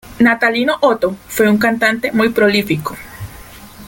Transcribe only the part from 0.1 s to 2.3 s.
Natalino Otto fue un cantante muy